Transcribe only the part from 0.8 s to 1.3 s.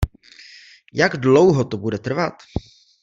Jak